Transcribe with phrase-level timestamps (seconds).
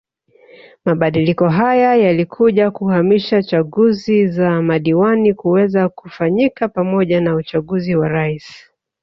[0.85, 8.71] Mabadiliko haya yalikuja kuhamisha chaguzi za madiwani kuweza kufanyika pamoja na uchaguzi wa Rais